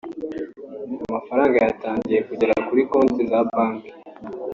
amafaranga 1.07 1.55
yatangiye 1.65 2.19
kugera 2.27 2.53
kuri 2.67 2.81
konti 2.91 3.21
za 3.29 3.39
banki 3.49 3.91